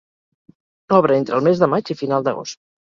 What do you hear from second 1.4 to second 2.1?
el mes de maig i